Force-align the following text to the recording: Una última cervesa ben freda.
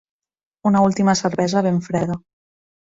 Una 0.69 0.81
última 0.87 1.15
cervesa 1.21 1.65
ben 1.69 1.81
freda. 1.91 2.21